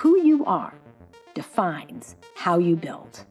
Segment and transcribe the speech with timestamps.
[0.00, 0.74] Who you are
[1.32, 3.24] defines how you build.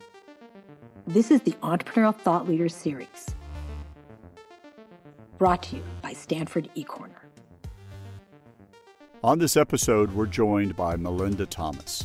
[1.06, 3.36] This is the Entrepreneurial Thought Leaders Series,
[5.38, 7.22] brought to you by Stanford eCorner.
[9.24, 12.04] On this episode, we're joined by Melinda Thomas.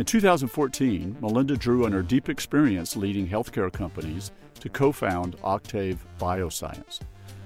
[0.00, 6.04] In 2014, Melinda drew on her deep experience leading healthcare companies to co found Octave
[6.18, 6.98] Bioscience,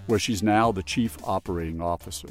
[0.06, 2.30] where she's now the Chief Operating Officer.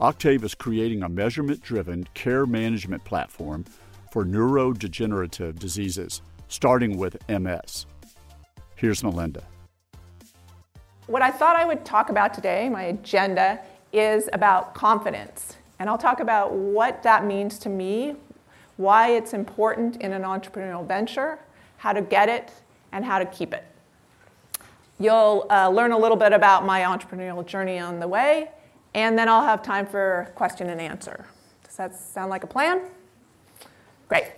[0.00, 3.64] Octave is creating a measurement driven care management platform
[4.12, 7.84] for neurodegenerative diseases, starting with MS.
[8.76, 9.42] Here's Melinda.
[11.08, 13.58] What I thought I would talk about today, my agenda,
[13.92, 15.56] is about confidence.
[15.80, 18.14] And I'll talk about what that means to me,
[18.76, 21.40] why it's important in an entrepreneurial venture,
[21.76, 22.52] how to get it,
[22.92, 23.64] and how to keep it.
[25.00, 28.50] You'll uh, learn a little bit about my entrepreneurial journey on the way,
[28.98, 31.26] and then I'll have time for question and answer.
[31.64, 32.82] Does that sound like a plan?
[34.08, 34.32] Great,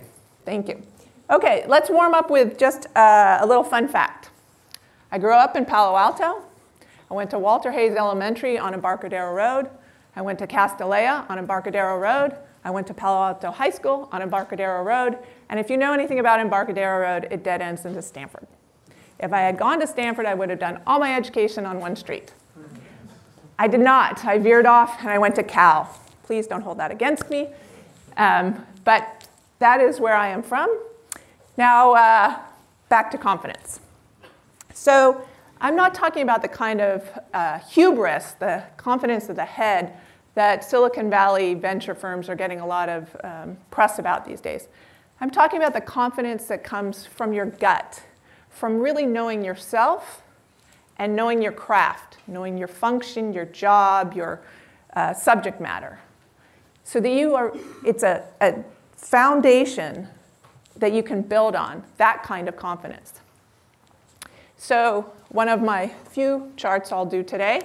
[0.45, 0.81] thank you.
[1.29, 4.29] Okay, let's warm up with just uh, a little fun fact.
[5.11, 6.43] I grew up in Palo Alto.
[7.09, 9.69] I went to Walter Hayes Elementary on Embarcadero Road.
[10.15, 12.35] I went to Castilleja on Embarcadero Road.
[12.63, 15.17] I went to Palo Alto High School on Embarcadero Road.
[15.49, 18.47] And if you know anything about Embarcadero Road, it dead ends into Stanford.
[19.19, 21.95] If I had gone to Stanford, I would have done all my education on one
[21.95, 22.33] street.
[23.61, 24.25] I did not.
[24.25, 25.95] I veered off and I went to Cal.
[26.23, 27.49] Please don't hold that against me.
[28.17, 29.27] Um, but
[29.59, 30.75] that is where I am from.
[31.57, 32.39] Now, uh,
[32.89, 33.79] back to confidence.
[34.73, 35.27] So,
[35.59, 39.93] I'm not talking about the kind of uh, hubris, the confidence of the head
[40.33, 44.69] that Silicon Valley venture firms are getting a lot of um, press about these days.
[45.19, 48.01] I'm talking about the confidence that comes from your gut,
[48.49, 50.23] from really knowing yourself
[51.01, 54.39] and knowing your craft, knowing your function, your job, your
[54.95, 55.99] uh, subject matter.
[56.83, 57.51] So that you are,
[57.83, 58.63] it's a, a
[58.95, 60.07] foundation
[60.75, 63.19] that you can build on, that kind of confidence.
[64.57, 67.61] So, one of my few charts I'll do today.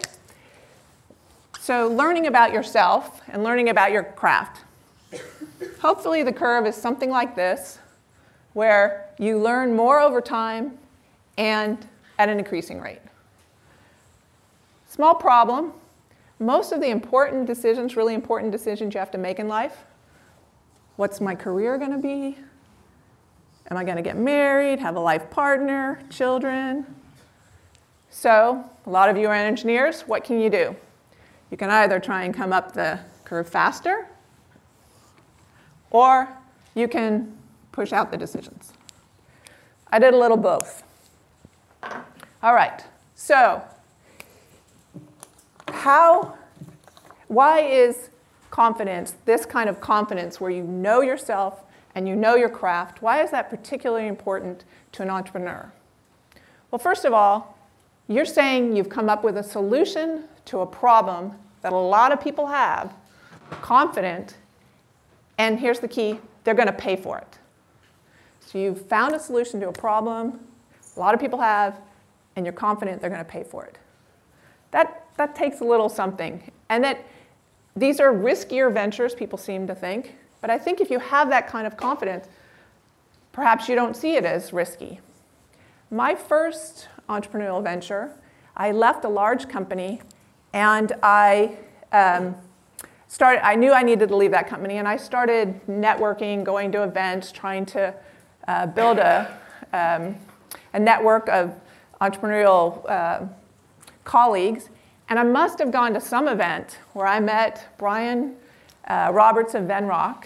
[1.60, 4.64] So, learning about yourself and learning about your craft.
[5.82, 7.80] Hopefully, the curve is something like this,
[8.54, 10.78] where you learn more over time
[11.36, 11.86] and
[12.18, 13.00] at an increasing rate.
[14.96, 15.72] Small problem.
[16.38, 19.84] Most of the important decisions, really important decisions you have to make in life
[20.96, 22.38] what's my career going to be?
[23.70, 26.86] Am I going to get married, have a life partner, children?
[28.08, 30.02] So, a lot of you are engineers.
[30.02, 30.74] What can you do?
[31.50, 34.08] You can either try and come up the curve faster,
[35.90, 36.28] or
[36.74, 37.36] you can
[37.72, 38.72] push out the decisions.
[39.88, 40.82] I did a little both.
[42.42, 42.82] All right,
[43.14, 43.62] so
[45.86, 46.36] how,
[47.28, 48.10] why is
[48.50, 51.62] confidence, this kind of confidence where you know yourself
[51.94, 55.72] and you know your craft, why is that particularly important to an entrepreneur?
[56.72, 57.56] Well, first of all,
[58.08, 61.32] you're saying you've come up with a solution to a problem
[61.62, 62.92] that a lot of people have,
[63.62, 64.36] confident,
[65.38, 67.38] and here's the key they're going to pay for it.
[68.40, 70.40] So you've found a solution to a problem
[70.96, 71.78] a lot of people have,
[72.34, 73.78] and you're confident they're going to pay for it.
[74.70, 76.50] That that takes a little something.
[76.68, 77.04] And that
[77.74, 80.14] these are riskier ventures, people seem to think.
[80.40, 82.26] But I think if you have that kind of confidence,
[83.32, 85.00] perhaps you don't see it as risky.
[85.90, 88.12] My first entrepreneurial venture,
[88.56, 90.00] I left a large company
[90.52, 91.56] and I
[91.92, 92.34] um,
[93.08, 96.82] started, I knew I needed to leave that company and I started networking, going to
[96.82, 97.94] events, trying to
[98.48, 99.38] uh, build a,
[99.72, 100.16] um,
[100.72, 101.54] a network of
[102.00, 103.26] entrepreneurial uh,
[104.04, 104.70] colleagues.
[105.08, 108.36] And I must have gone to some event where I met Bryan
[108.86, 110.24] uh, Roberts of Venrock.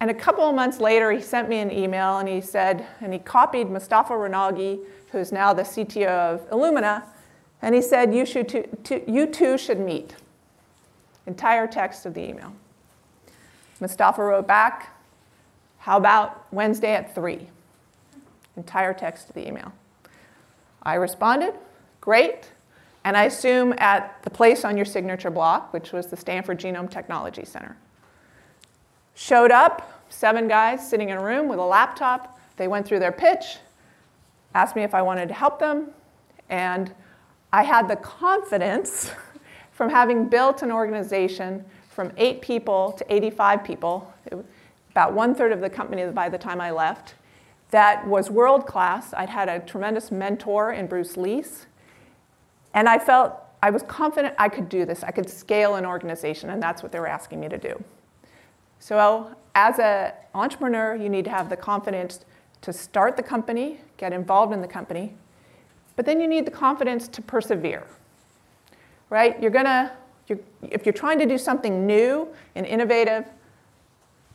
[0.00, 3.12] And a couple of months later, he sent me an email and he said, and
[3.12, 4.80] he copied Mostafa Ronaghi,
[5.12, 7.04] who's now the CTO of Illumina,
[7.62, 8.50] and he said, you, should
[9.06, 10.14] you two should meet.
[11.26, 12.52] Entire text of the email.
[13.80, 14.96] Mustafa wrote back,
[15.78, 17.46] how about Wednesday at 3?
[18.56, 19.72] Entire text of the email.
[20.82, 21.54] I responded,
[22.00, 22.50] great.
[23.04, 26.90] And I assume at the place on your signature block, which was the Stanford Genome
[26.90, 27.76] Technology Center.
[29.14, 32.38] Showed up, seven guys sitting in a room with a laptop.
[32.56, 33.58] They went through their pitch,
[34.54, 35.88] asked me if I wanted to help them,
[36.48, 36.92] and
[37.52, 39.10] I had the confidence
[39.72, 44.12] from having built an organization from eight people to 85 people,
[44.90, 47.14] about one third of the company by the time I left,
[47.70, 49.14] that was world class.
[49.14, 51.66] I'd had a tremendous mentor in Bruce Lease
[52.74, 55.02] and I felt I was confident I could do this.
[55.02, 57.82] I could scale an organization, and that's what they were asking me to do.
[58.78, 62.24] So, as an entrepreneur, you need to have the confidence
[62.62, 65.14] to start the company, get involved in the company,
[65.96, 67.86] but then you need the confidence to persevere.
[69.10, 69.40] Right?
[69.42, 69.92] You're gonna,
[70.28, 73.26] you're, if you're trying to do something new and innovative,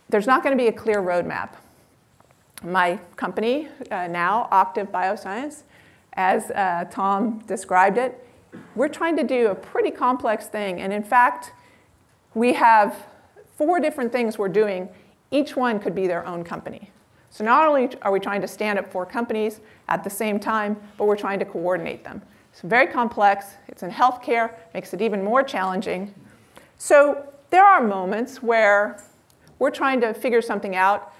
[0.09, 1.51] there's not to be a clear roadmap.
[2.63, 5.63] My company uh, now, Octave Bioscience,
[6.13, 8.24] as uh, Tom described it,
[8.75, 10.81] we're trying to do a pretty complex thing.
[10.81, 11.53] And in fact,
[12.33, 13.07] we have
[13.57, 14.89] four different things we're doing.
[15.31, 16.91] Each one could be their own company.
[17.29, 20.77] So not only are we trying to stand up four companies at the same time,
[20.97, 22.21] but we're trying to coordinate them.
[22.51, 23.47] It's very complex.
[23.67, 26.13] It's in healthcare, makes it even more challenging.
[26.77, 29.03] So there are moments where
[29.59, 31.13] we're trying to figure something out,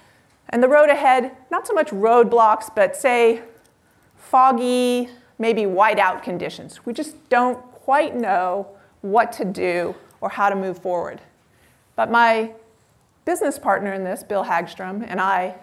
[0.50, 3.42] and the road ahead, not so much roadblocks, but say
[4.16, 6.84] foggy, maybe whiteout conditions.
[6.84, 8.68] We just don't quite know
[9.02, 11.20] what to do or how to move forward.
[11.94, 12.52] But my
[13.24, 15.56] business partner in this, Bill Hagstrom, and I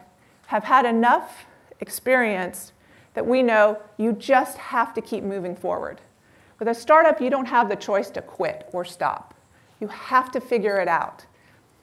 [0.47, 1.45] have had enough
[1.79, 2.73] experience
[3.13, 6.01] that we know you just have to keep moving forward.
[6.59, 9.33] With a startup, you don't have the choice to quit or stop.
[9.79, 11.25] You have to figure it out.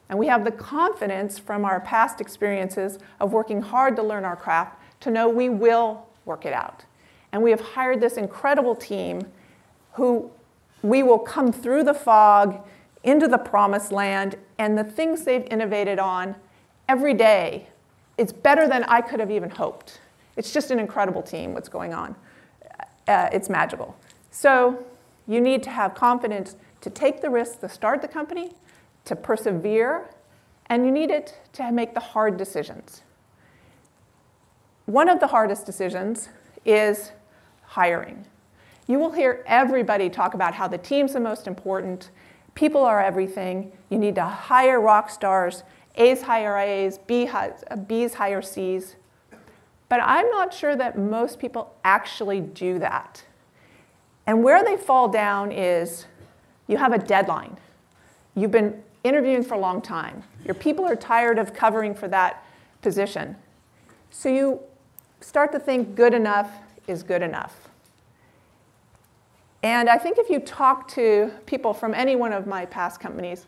[0.08, 4.37] And we have the confidence from our past experiences of working hard to learn our
[4.37, 6.84] craft to know we will work it out.
[7.32, 9.27] And we have hired this incredible team
[9.93, 10.31] who
[10.82, 12.67] we will come through the fog
[13.03, 16.37] into the promised land, and the things they've innovated on
[16.88, 17.67] every day
[18.19, 20.00] is better than I could have even hoped.
[20.37, 22.15] It's just an incredible team, what's going on.
[23.09, 23.97] Uh, it's magical.
[24.31, 24.85] So
[25.26, 28.53] you need to have confidence to take the risk to start the company,
[29.06, 30.11] to persevere,
[30.67, 33.03] and you need it to make the hard decisions.
[34.87, 36.29] One of the hardest decisions
[36.65, 37.12] is
[37.70, 38.25] hiring.
[38.88, 42.11] You will hear everybody talk about how the team's the most important,
[42.56, 45.62] people are everything, you need to hire rock stars,
[45.94, 48.96] A's hire A's, B's hire C's.
[49.88, 53.22] But I'm not sure that most people actually do that.
[54.26, 56.06] And where they fall down is
[56.66, 57.56] you have a deadline.
[58.34, 60.25] You've been interviewing for a long time.
[60.44, 62.44] Your people are tired of covering for that
[62.82, 63.37] position.
[64.11, 64.61] So you
[65.20, 66.50] start to think good enough
[66.90, 67.69] is good enough.
[69.62, 73.46] And I think if you talk to people from any one of my past companies,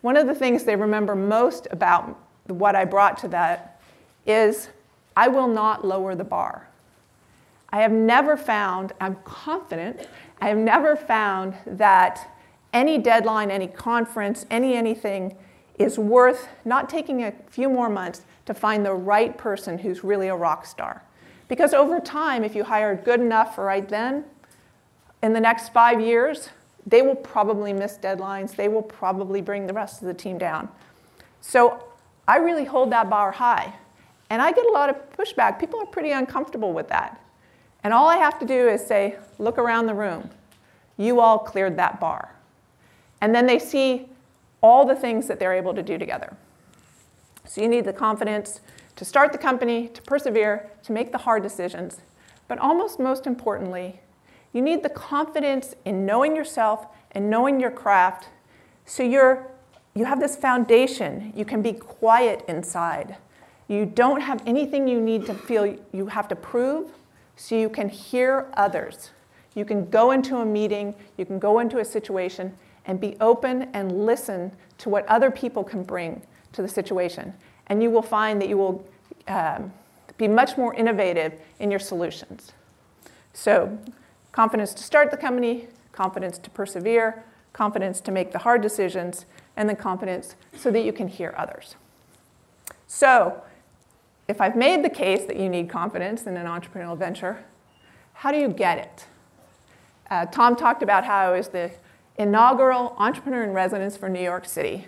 [0.00, 3.80] one of the things they remember most about what I brought to that
[4.26, 4.68] is
[5.16, 6.68] I will not lower the bar.
[7.70, 10.08] I have never found, I'm confident,
[10.40, 12.36] I have never found that
[12.72, 15.36] any deadline, any conference, any anything
[15.78, 20.28] is worth not taking a few more months to find the right person who's really
[20.28, 21.02] a rock star.
[21.48, 24.24] Because over time, if you hired good enough right then,
[25.22, 26.48] in the next five years,
[26.86, 28.56] they will probably miss deadlines.
[28.56, 30.68] They will probably bring the rest of the team down.
[31.40, 31.84] So
[32.26, 33.74] I really hold that bar high.
[34.30, 35.60] And I get a lot of pushback.
[35.60, 37.20] People are pretty uncomfortable with that.
[37.84, 40.30] And all I have to do is say, look around the room.
[40.96, 42.34] You all cleared that bar.
[43.20, 44.08] And then they see
[44.60, 46.36] all the things that they're able to do together.
[47.44, 48.60] So you need the confidence
[48.96, 52.00] to start the company, to persevere, to make the hard decisions.
[52.48, 54.00] But almost most importantly,
[54.52, 58.28] you need the confidence in knowing yourself and knowing your craft
[58.84, 59.46] so you're,
[59.94, 61.32] you have this foundation.
[61.36, 63.16] You can be quiet inside.
[63.68, 66.90] You don't have anything you need to feel you have to prove,
[67.36, 69.10] so you can hear others.
[69.54, 73.70] You can go into a meeting, you can go into a situation and be open
[73.72, 76.22] and listen to what other people can bring
[76.52, 77.32] to the situation.
[77.68, 78.86] And you will find that you will
[79.28, 79.72] um,
[80.18, 82.52] be much more innovative in your solutions.
[83.32, 83.78] So,
[84.32, 89.26] confidence to start the company, confidence to persevere, confidence to make the hard decisions,
[89.56, 91.76] and then confidence so that you can hear others.
[92.86, 93.42] So,
[94.28, 97.44] if I've made the case that you need confidence in an entrepreneurial venture,
[98.14, 99.06] how do you get it?
[100.10, 101.70] Uh, Tom talked about how I was the
[102.16, 104.86] inaugural entrepreneur in residence for New York City,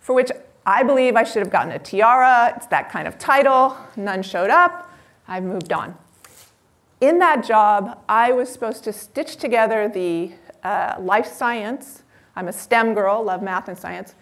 [0.00, 0.30] for which
[0.66, 2.52] I believe I should have gotten a tiara.
[2.56, 3.76] It's that kind of title.
[3.96, 4.92] None showed up.
[5.26, 5.96] I've moved on
[7.00, 10.32] in that job, I was supposed to stitch together the
[10.62, 12.02] uh, life science,
[12.34, 14.14] I'm a STEM girl, love math and science,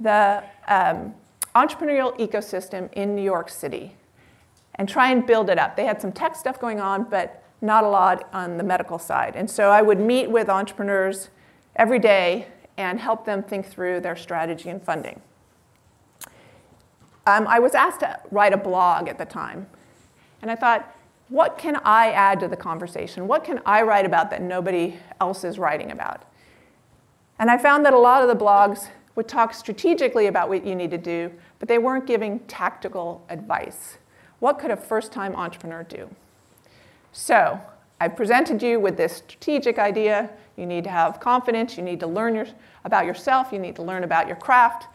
[0.00, 1.14] the um,
[1.54, 3.96] entrepreneurial ecosystem in New York City
[4.76, 5.76] and try and build it up.
[5.76, 9.36] They had some tech stuff going on, but not a lot on the medical side.
[9.36, 11.28] And so I would meet with entrepreneurs
[11.76, 12.46] every day
[12.78, 15.20] and help them think through their strategy and funding.
[17.26, 19.66] Um, I was asked to write a blog at the time,
[20.40, 20.94] and I thought,
[21.28, 23.26] what can I add to the conversation?
[23.26, 26.24] What can I write about that nobody else is writing about?
[27.38, 30.74] And I found that a lot of the blogs would talk strategically about what you
[30.74, 33.98] need to do, but they weren't giving tactical advice.
[34.40, 36.08] What could a first time entrepreneur do?
[37.12, 37.60] So,
[38.00, 40.28] I presented you with this strategic idea.
[40.56, 42.46] You need to have confidence, you need to learn your,
[42.84, 44.88] about yourself, you need to learn about your craft.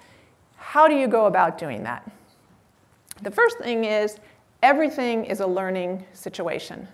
[0.58, 2.10] How do you go about doing that?
[3.22, 4.20] The first thing is
[4.62, 6.88] everything is a learning situation.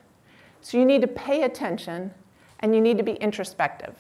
[0.62, 2.12] So you need to pay attention
[2.60, 3.96] and you need to be introspective.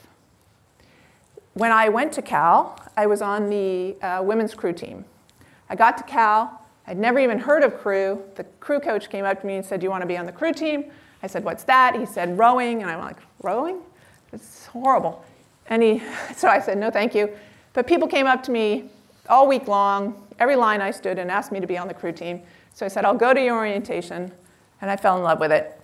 [1.53, 5.05] When I went to Cal, I was on the uh, women's crew team.
[5.69, 8.21] I got to Cal, I'd never even heard of crew.
[8.35, 10.25] The crew coach came up to me and said, Do you want to be on
[10.25, 10.91] the crew team?
[11.21, 11.95] I said, What's that?
[11.97, 12.81] He said, Rowing.
[12.81, 13.79] And I'm like, Rowing?
[14.33, 15.23] It's horrible.
[15.67, 16.01] And he,
[16.35, 17.29] so I said, No, thank you.
[17.73, 18.89] But people came up to me
[19.29, 22.11] all week long, every line I stood, and asked me to be on the crew
[22.11, 22.41] team.
[22.73, 24.31] So I said, I'll go to your orientation.
[24.81, 25.79] And I fell in love with it.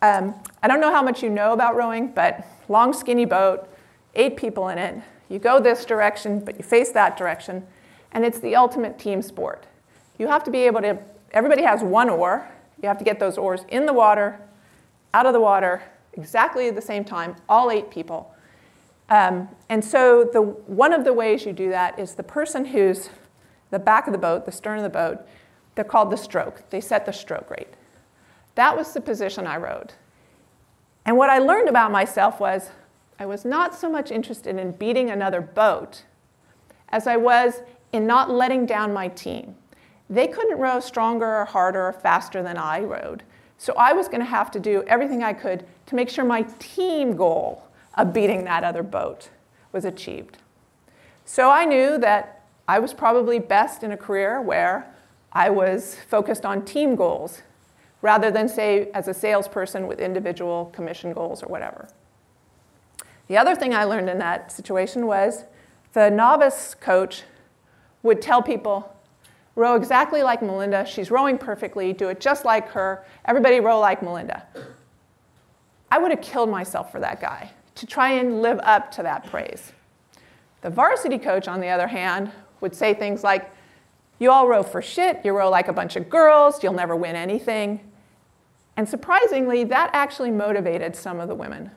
[0.00, 3.68] Um, I don't know how much you know about rowing, but long, skinny boat,
[4.14, 5.02] eight people in it.
[5.28, 7.66] You go this direction, but you face that direction.
[8.12, 9.66] And it's the ultimate team sport.
[10.18, 10.98] You have to be able to,
[11.32, 12.48] everybody has one oar.
[12.82, 14.40] You have to get those oars in the water,
[15.14, 15.82] out of the water,
[16.14, 18.34] exactly at the same time, all eight people.
[19.08, 23.10] Um, and so the, one of the ways you do that is the person who's
[23.72, 25.26] the back of the boat, the stern of the boat,
[25.74, 26.62] they're called the stroke.
[26.70, 27.74] They set the stroke rate.
[28.54, 29.94] That was the position I rode.
[31.06, 32.70] And what I learned about myself was
[33.18, 36.04] I was not so much interested in beating another boat
[36.90, 37.62] as I was
[37.92, 39.56] in not letting down my team.
[40.10, 43.22] They couldn't row stronger or harder or faster than I rowed.
[43.56, 46.42] So I was going to have to do everything I could to make sure my
[46.58, 47.64] team goal
[47.94, 49.30] of beating that other boat
[49.72, 50.36] was achieved.
[51.24, 52.41] So I knew that
[52.72, 54.86] I was probably best in a career where
[55.30, 57.42] I was focused on team goals
[58.00, 61.86] rather than, say, as a salesperson with individual commission goals or whatever.
[63.28, 65.44] The other thing I learned in that situation was
[65.92, 67.24] the novice coach
[68.02, 68.90] would tell people,
[69.54, 70.86] row exactly like Melinda.
[70.86, 71.92] She's rowing perfectly.
[71.92, 73.04] Do it just like her.
[73.26, 74.46] Everybody row like Melinda.
[75.90, 79.26] I would have killed myself for that guy to try and live up to that
[79.26, 79.72] praise.
[80.62, 83.50] The varsity coach, on the other hand, would say things like,
[84.18, 85.20] You all row for shit.
[85.24, 86.62] You row like a bunch of girls.
[86.62, 87.80] You'll never win anything.
[88.76, 91.70] And surprisingly, that actually motivated some of the women.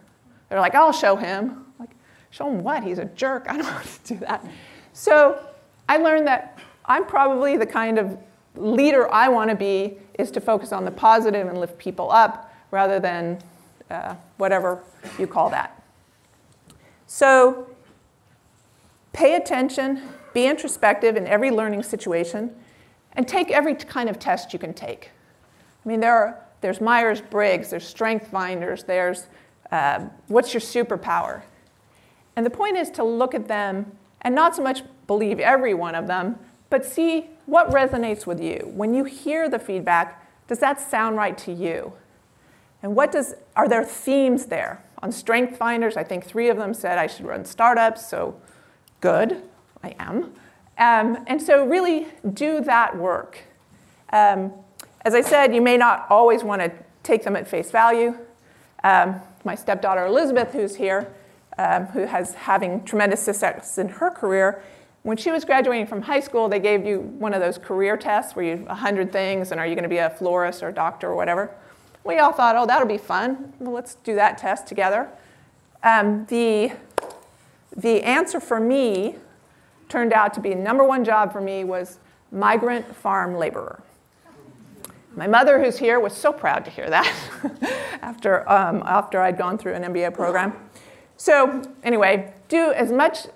[0.49, 1.65] They're like, I'll show him.
[1.79, 1.89] like,
[2.29, 2.83] show him what?
[2.83, 3.47] He's a jerk.
[3.49, 4.45] I don't want to do that.
[4.93, 5.45] So
[5.89, 8.17] I learned that I'm probably the kind of
[8.55, 12.53] leader I want to be is to focus on the positive and lift people up
[12.71, 13.39] rather than
[13.89, 14.83] uh, whatever
[15.19, 15.83] you call that.
[17.07, 17.69] So
[19.13, 20.01] pay attention,
[20.35, 22.53] be introspective in every learning situation,
[23.13, 25.09] and take every kind of test you can take.
[25.83, 29.27] I mean, there are, there's Myers Briggs, there's Strength Finders, there's
[29.71, 31.41] uh, what's your superpower?
[32.35, 35.95] And the point is to look at them and not so much believe every one
[35.95, 36.37] of them,
[36.69, 38.69] but see what resonates with you.
[38.73, 41.93] When you hear the feedback, does that sound right to you?
[42.83, 44.83] And what does, are there themes there?
[45.01, 48.39] On Strength Finders, I think three of them said I should run startups, so
[48.99, 49.41] good,
[49.85, 50.33] I am.
[50.77, 53.39] Um, and so really do that work.
[54.11, 54.51] Um,
[55.01, 56.71] as I said, you may not always want to
[57.03, 58.17] take them at face value.
[58.83, 61.13] Um, my stepdaughter Elizabeth, who's here,
[61.59, 64.63] um, who has having tremendous success in her career,
[65.03, 68.35] when she was graduating from high school, they gave you one of those career tests
[68.35, 71.11] where you 100 things and are you going to be a florist or a doctor
[71.11, 71.51] or whatever.
[72.03, 73.53] We all thought, oh, that'll be fun.
[73.59, 75.07] Well, let's do that test together.
[75.83, 76.71] Um, the,
[77.77, 79.17] the answer for me
[79.89, 81.99] turned out to be number one job for me was
[82.31, 83.81] migrant farm laborer.
[85.15, 87.13] My mother, who's here, was so proud to hear that
[88.01, 90.53] after, um, after I'd gone through an MBA program.
[91.15, 93.27] So, anyway, do as much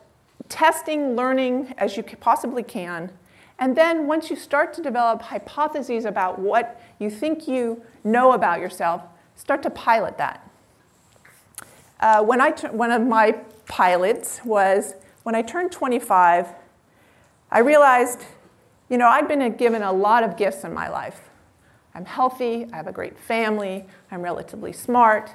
[0.50, 3.12] testing, learning as you possibly can.
[3.60, 8.60] And then once you start to develop hypotheses about what you think you know about
[8.60, 9.04] yourself,
[9.36, 10.50] start to pilot that.
[12.00, 13.34] Uh, when I one of my
[13.68, 16.48] pilots was when I turned 25,
[17.52, 18.22] I realized,
[18.90, 21.30] you know, I'd been given a lot of gifts in my life.
[21.96, 25.32] I'm healthy, I have a great family, I'm relatively smart.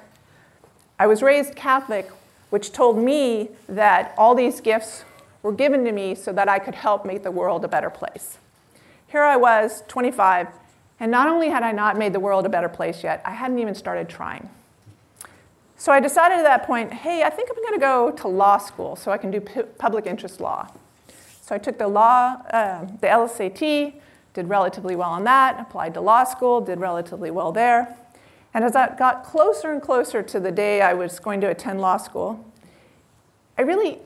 [0.97, 2.09] I was raised Catholic
[2.49, 5.03] which told me that all these gifts
[5.41, 8.37] were given to me so that I could help make the world a better place.
[9.07, 10.47] Here I was, 25,
[10.99, 13.59] and not only had I not made the world a better place yet, I hadn't
[13.59, 14.49] even started trying.
[15.85, 18.57] So I decided at that point, hey, I think I'm going to go to law
[18.57, 20.67] school so I can do public interest law.
[21.43, 23.93] So I took the law, uh, the LSAT,
[24.33, 27.95] did relatively well on that, applied to law school, did relatively well there.
[28.55, 31.79] And as I got closer and closer to the day I was going to attend
[31.81, 32.43] law school,
[33.55, 33.99] I really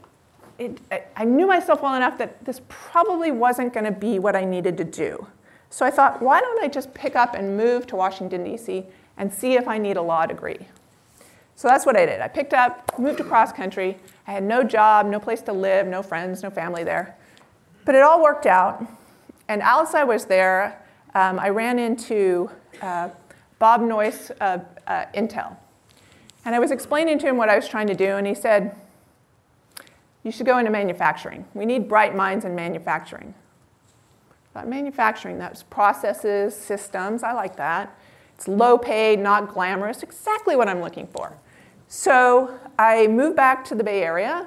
[0.57, 0.81] it,
[1.15, 4.75] I knew myself well enough that this probably wasn't going to be what I needed
[4.79, 5.27] to do.
[5.69, 8.85] So I thought, why don't I just pick up and move to Washington, D.C.
[9.15, 10.67] and see if I need a law degree?
[11.59, 12.21] So that's what I did.
[12.21, 13.97] I picked up, moved across country.
[14.25, 17.17] I had no job, no place to live, no friends, no family there.
[17.83, 18.87] But it all worked out.
[19.49, 20.81] And as I was there,
[21.15, 22.49] um, I ran into
[22.81, 23.09] uh,
[23.59, 25.57] Bob Noyce of uh, Intel.
[26.45, 28.73] And I was explaining to him what I was trying to do, and he said,
[30.23, 31.43] You should go into manufacturing.
[31.53, 33.33] We need bright minds in manufacturing.
[34.53, 37.99] But manufacturing, that's processes, systems, I like that.
[38.35, 41.35] It's low paid, not glamorous, exactly what I'm looking for.
[41.91, 44.45] So I moved back to the Bay Area,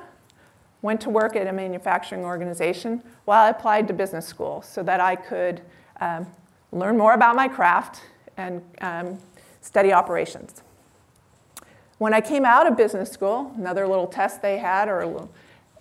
[0.81, 5.01] went to work at a manufacturing organization while I applied to business school so that
[5.01, 5.61] I could
[6.01, 6.29] um,
[6.71, 8.03] learn more about my craft
[8.37, 9.19] and um,
[9.61, 10.63] study operations.
[11.99, 15.29] When I came out of business school, another little test they had, or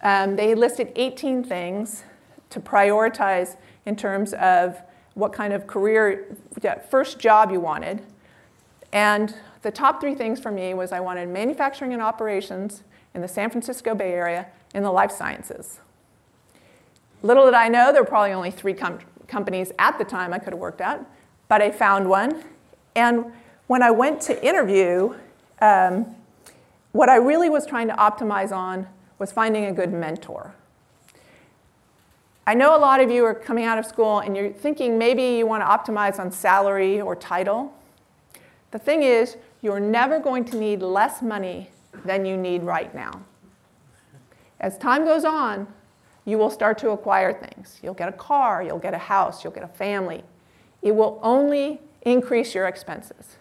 [0.01, 2.03] um, they listed 18 things
[2.49, 4.81] to prioritize in terms of
[5.13, 6.35] what kind of career,
[6.89, 8.01] first job you wanted.
[8.91, 13.27] And the top three things for me was I wanted manufacturing and operations in the
[13.27, 15.79] San Francisco Bay Area in the life sciences.
[17.23, 20.39] Little did I know there were probably only three com- companies at the time I
[20.39, 21.05] could have worked at,
[21.47, 22.43] but I found one.
[22.95, 23.25] And
[23.67, 25.13] when I went to interview,
[25.61, 26.15] um,
[26.91, 28.87] what I really was trying to optimize on
[29.19, 30.53] was finding a good mentor.
[32.47, 35.37] I know a lot of you are coming out of school and you're thinking maybe
[35.37, 37.71] you want to optimize on salary or title.
[38.71, 41.69] The thing is, you're never going to need less money
[42.05, 43.21] than you need right now.
[44.59, 45.67] As time goes on,
[46.25, 47.79] you will start to acquire things.
[47.81, 50.23] You'll get a car, you'll get a house, you'll get a family.
[50.81, 53.37] It will only increase your expenses.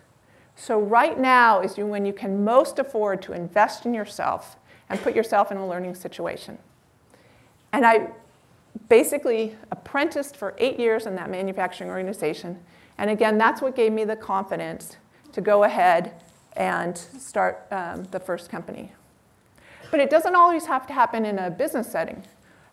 [0.57, 4.57] So, right now is when you can most afford to invest in yourself
[4.91, 6.59] and put yourself in a learning situation.
[7.73, 8.09] And I
[8.89, 12.59] basically apprenticed for eight years in that manufacturing organization.
[12.99, 14.97] And again, that's what gave me the confidence
[15.33, 16.13] to go ahead
[16.57, 18.93] and start um, the first company.
[19.91, 22.23] But it doesn't always have to happen in a business setting.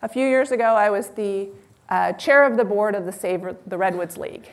[0.02, 1.50] A few years ago, I was the
[1.90, 4.50] uh, chair of the board of the Save the Redwoods League.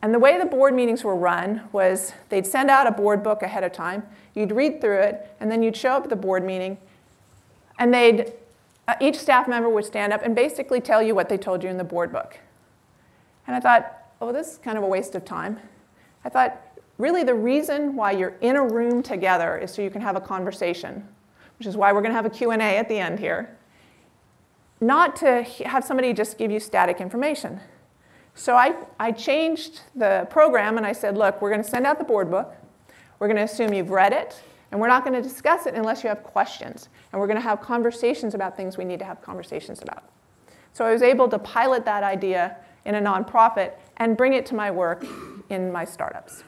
[0.00, 3.42] And the way the board meetings were run was they'd send out a board book
[3.42, 4.04] ahead of time,
[4.34, 6.78] you'd read through it, and then you'd show up at the board meeting,
[7.78, 8.32] and they'd,
[8.86, 11.68] uh, each staff member would stand up and basically tell you what they told you
[11.68, 12.38] in the board book.
[13.46, 15.58] And I thought, oh, this is kind of a waste of time.
[16.24, 16.60] I thought,
[16.98, 20.20] really the reason why you're in a room together is so you can have a
[20.20, 21.08] conversation,
[21.58, 23.56] which is why we're going to have a Q&A at the end here.
[24.80, 27.60] Not to have somebody just give you static information.
[28.34, 31.98] So I, I changed the program and I said, look, we're going to send out
[31.98, 32.54] the board book.
[33.18, 36.04] We're going to assume you've read it, and we're not going to discuss it unless
[36.04, 36.88] you have questions.
[37.12, 40.04] And we're going to have conversations about things we need to have conversations about.
[40.72, 44.54] So I was able to pilot that idea in a nonprofit and bring it to
[44.54, 45.04] my work
[45.50, 46.44] in my startups.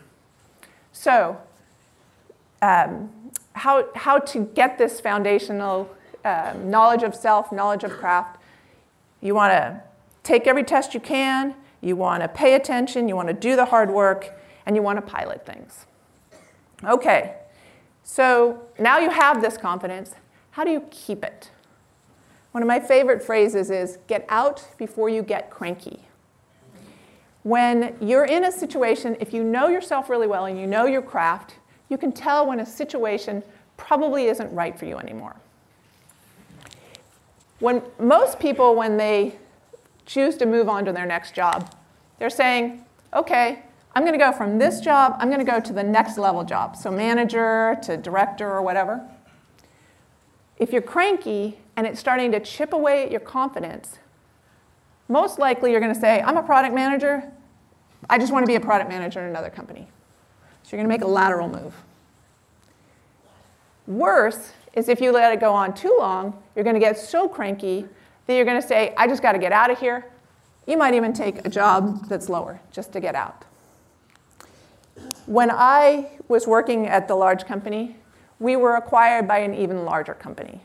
[0.92, 1.38] So,
[2.62, 3.11] um,
[3.55, 5.90] how, how to get this foundational
[6.24, 8.38] um, knowledge of self, knowledge of craft.
[9.20, 9.83] You want to
[10.22, 13.64] take every test you can, you want to pay attention, you want to do the
[13.66, 15.87] hard work, and you want to pilot things.
[16.85, 17.37] Okay,
[18.03, 20.14] so now you have this confidence.
[20.53, 21.50] How do you keep it?
[22.53, 26.00] One of my favorite phrases is get out before you get cranky.
[27.42, 31.03] When you're in a situation, if you know yourself really well and you know your
[31.03, 31.55] craft,
[31.88, 33.42] you can tell when a situation
[33.76, 35.37] probably isn't right for you anymore.
[37.59, 39.37] When most people, when they
[40.07, 41.74] choose to move on to their next job,
[42.18, 43.62] they're saying, okay,
[43.94, 46.44] I'm going to go from this job, I'm going to go to the next level
[46.44, 49.00] job, so manager to director or whatever.
[50.59, 53.98] If you're cranky and it's starting to chip away at your confidence,
[55.11, 57.31] most likely you're going to say, I'm a product manager.
[58.09, 59.88] I just want to be a product manager in another company.
[60.62, 61.75] So you're going to make a lateral move.
[63.87, 67.29] Worse is if you let it go on too long, you're going to get so
[67.29, 67.87] cranky
[68.27, 70.07] that you're going to say, I just got to get out of here.
[70.66, 73.44] You might even take a job that's lower just to get out.
[75.27, 77.96] When I was working at the large company,
[78.38, 80.61] we were acquired by an even larger company.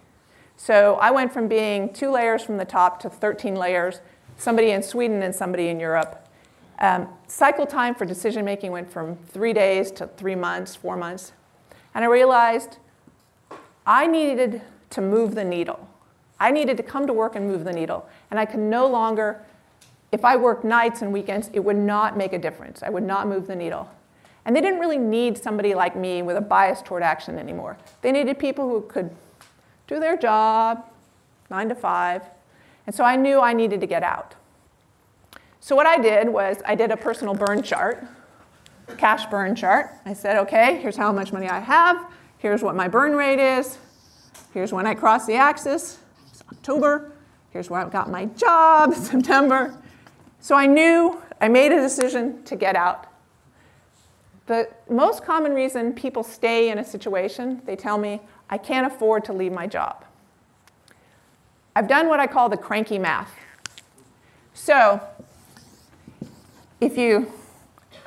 [0.57, 3.99] So I went from being two layers from the top to 13 layers
[4.37, 6.27] somebody in Sweden and somebody in Europe.
[6.79, 11.31] Um, cycle time for decision making went from three days to three months, four months.
[11.93, 12.77] And I realized
[13.85, 15.87] I needed to move the needle.
[16.39, 18.07] I needed to come to work and move the needle.
[18.29, 19.41] And I could no longer,
[20.11, 22.83] if I worked nights and weekends, it would not make a difference.
[22.83, 23.89] I would not move the needle.
[24.43, 27.77] And they didn't really need somebody like me with a bias toward action anymore.
[28.01, 29.09] They needed people who could
[29.87, 30.85] do their job,
[31.49, 32.23] nine to five.
[32.85, 34.35] And so I knew I needed to get out.
[35.59, 38.05] So what I did was I did a personal burn chart,
[38.97, 39.89] cash burn chart.
[40.05, 42.11] I said, okay, here's how much money I have.
[42.37, 43.79] Here's what my burn rate is.
[44.53, 45.97] Here's when I cross the axis,
[46.29, 47.11] it's October.
[47.49, 49.75] Here's where I got my job, September.
[50.39, 53.07] So I knew, I made a decision to get out.
[54.45, 59.25] The most common reason people stay in a situation, they tell me, I can't afford
[59.25, 60.05] to leave my job.
[61.75, 63.31] I've done what I call the cranky math.
[64.53, 65.01] So,
[66.79, 67.31] if you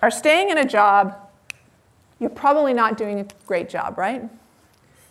[0.01, 1.15] are staying in a job,
[2.19, 4.23] you're probably not doing a great job, right?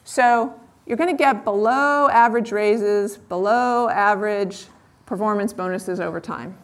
[0.03, 4.65] So, you're going to get below average raises, below average
[5.05, 6.57] performance bonuses over time.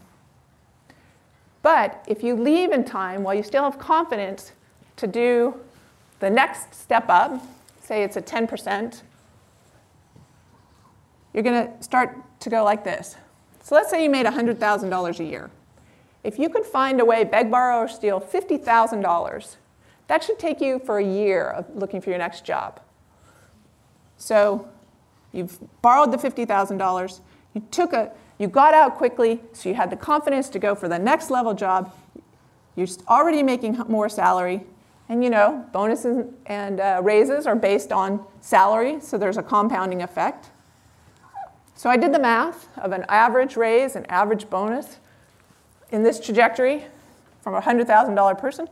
[1.62, 4.54] But if you leave in time while you still have confidence
[4.98, 5.60] to do
[6.20, 7.46] the next step up,
[7.82, 9.02] say it's a 10%,
[11.34, 13.16] you're going to start to go like this.
[13.64, 15.50] So let's say you made $100,000 a year.
[16.24, 19.56] If you could find a way, beg, borrow, or steal $50,000,
[20.08, 22.80] that should take you for a year of looking for your next job.
[24.18, 24.68] So
[25.32, 27.20] you've borrowed the $50,000,
[27.54, 30.88] you took a, you got out quickly, so you had the confidence to go for
[30.88, 31.94] the next level job.
[32.76, 34.64] You're already making more salary,
[35.10, 40.02] and you know, bonuses and uh, raises are based on salary, so there's a compounding
[40.02, 40.50] effect.
[41.84, 45.00] So I did the math of an average raise and average bonus
[45.92, 46.86] in this trajectory
[47.42, 48.70] from a $100,000 person.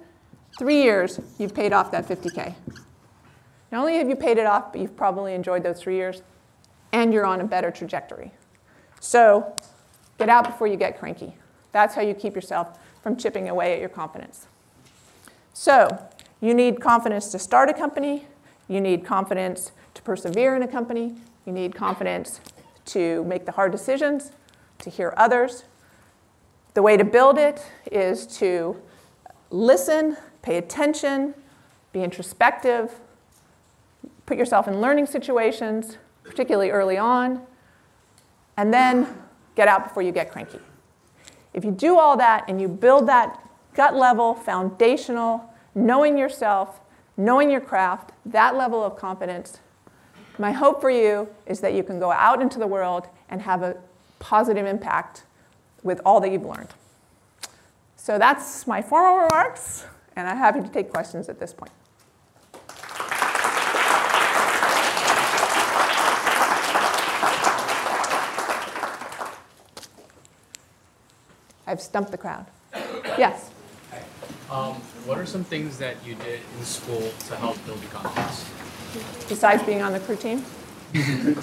[0.57, 2.55] Three years, you've paid off that 50K.
[3.69, 6.21] Not only have you paid it off, but you've probably enjoyed those three years,
[6.93, 8.31] and you're on a better trajectory.
[9.01, 9.57] So
[10.17, 11.35] get out before you get cranky.
[11.73, 14.47] That's how you keep yourself from chipping away at your confidence.
[15.51, 16.01] So
[16.39, 18.25] you need confidence to start a company.
[18.69, 21.15] You need confidence to persevere in a company.
[21.45, 22.39] You need confidence
[22.85, 24.31] to make the hard decisions,
[24.79, 25.65] to hear others.
[26.73, 28.81] The way to build it is to
[29.49, 31.33] listen, pay attention,
[31.91, 32.99] be introspective,
[34.25, 37.41] put yourself in learning situations, particularly early on,
[38.57, 39.07] and then
[39.55, 40.59] get out before you get cranky.
[41.53, 43.39] If you do all that and you build that
[43.73, 46.79] gut level, foundational, knowing yourself,
[47.17, 49.59] knowing your craft, that level of confidence,
[50.37, 53.61] my hope for you is that you can go out into the world and have
[53.61, 53.77] a
[54.19, 55.23] positive impact
[55.83, 56.69] with all that you've learned.
[57.95, 61.71] So that's my formal remarks, and I'm happy to take questions at this point.
[71.67, 72.47] I've stumped the crowd.
[73.17, 73.49] Yes.
[74.49, 78.49] Um, what are some things that you did in school to help build your confidence?
[79.29, 80.43] Besides being on the crew team?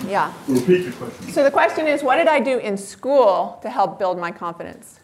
[0.06, 0.32] yeah.
[0.46, 1.32] Repeat your question.
[1.32, 5.00] So the question is, what did I do in school to help build my confidence?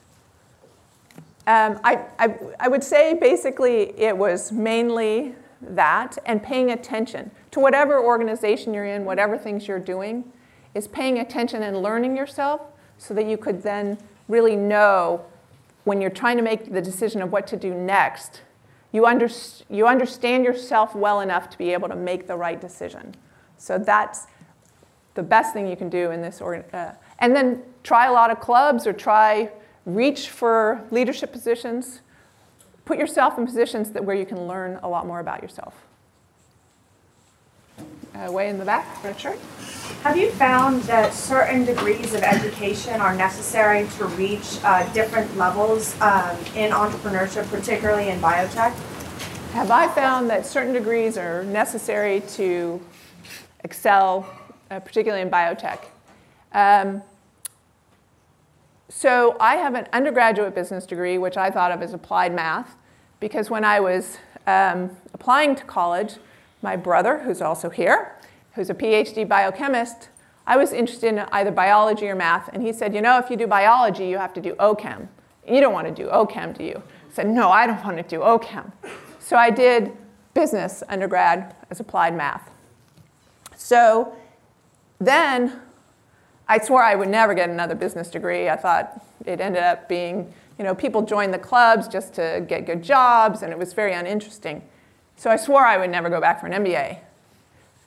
[1.47, 7.61] Um, I, I, I would say basically it was mainly that and paying attention to
[7.61, 10.25] whatever organization you're in, whatever things you're doing,
[10.75, 12.61] is paying attention and learning yourself
[12.99, 15.25] so that you could then really know
[15.85, 18.43] when you're trying to make the decision of what to do next,
[18.93, 19.29] you, under,
[19.69, 23.15] you understand yourself well enough to be able to make the right decision.
[23.59, 24.27] So that's
[25.15, 26.41] the best thing you can do in this.
[26.41, 29.51] Uh, and then try a lot of clubs or try
[29.87, 32.01] reach for leadership positions.
[32.85, 35.75] Put yourself in positions that where you can learn a lot more about yourself.
[38.15, 39.39] Uh, way in the back, Richard.
[40.03, 46.01] Have you found that certain degrees of education are necessary to reach uh, different levels
[46.01, 48.73] um, in entrepreneurship, particularly in biotech?
[49.53, 52.81] Have I found that certain degrees are necessary to
[53.65, 54.29] excel,
[54.71, 55.81] uh, particularly in biotech?
[56.53, 57.03] Um,
[58.89, 62.77] so I have an undergraduate business degree, which I thought of as applied math,
[63.19, 66.17] because when I was um, applying to college,
[66.65, 68.17] my brother, who's also here,
[68.55, 70.09] who's a PhD biochemist,
[70.47, 73.37] I was interested in either biology or math, and he said, you know, if you
[73.37, 75.09] do biology, you have to do OChem.
[75.47, 76.83] You don't want to do OChem, do you?
[77.11, 78.73] I said, no, I don't want to do OChem.
[79.21, 79.93] So I did
[80.33, 82.51] business undergrad as applied math.
[83.57, 84.17] So
[84.99, 85.61] then
[86.49, 88.49] I swore I would never get another business degree.
[88.49, 92.67] I thought it ended up being, you know, people joined the clubs just to get
[92.67, 94.63] good jobs, and it was very uninteresting.
[95.17, 96.99] So I swore I would never go back for an MBA.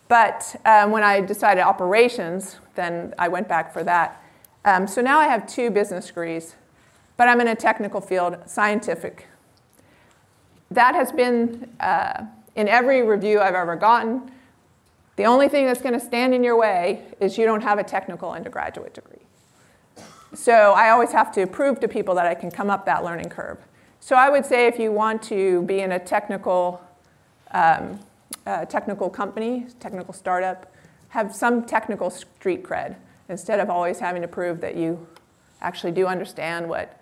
[0.07, 4.23] But um, when I decided operations, then I went back for that.
[4.63, 6.55] Um, so now I have two business degrees,
[7.17, 9.27] but I'm in a technical field, scientific.
[10.71, 14.31] That has been uh, in every review I've ever gotten.
[15.15, 17.83] The only thing that's going to stand in your way is you don't have a
[17.83, 19.17] technical undergraduate degree.
[20.33, 23.29] So I always have to prove to people that I can come up that learning
[23.29, 23.57] curve.
[23.99, 26.81] So I would say if you want to be in a technical,
[27.51, 27.99] um,
[28.45, 30.71] uh, technical company, technical startup,
[31.09, 32.95] have some technical street cred
[33.29, 35.07] instead of always having to prove that you
[35.61, 36.99] actually do understand what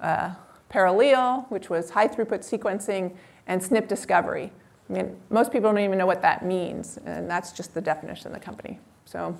[0.00, 0.30] uh,
[0.70, 3.14] ParAllele, which was high throughput sequencing,
[3.46, 4.52] and SNP discovery.
[4.88, 8.28] I mean, most people don't even know what that means, and that's just the definition
[8.28, 8.78] of the company.
[9.04, 9.36] So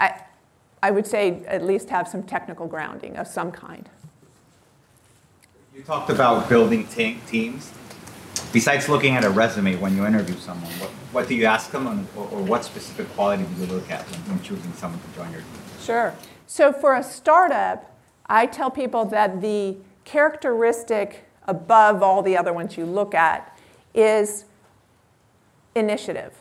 [0.00, 0.22] I,
[0.82, 3.88] I would say at least have some technical grounding of some kind.
[5.74, 7.72] You talked about building te- teams.
[8.54, 12.06] Besides looking at a resume when you interview someone, what, what do you ask them,
[12.16, 15.32] or, or what specific quality do you look at when, when choosing someone to join
[15.32, 15.60] your team?
[15.82, 16.14] Sure.
[16.46, 17.92] So for a startup,
[18.26, 23.58] I tell people that the characteristic above all the other ones you look at
[23.92, 24.44] is
[25.74, 26.32] initiative.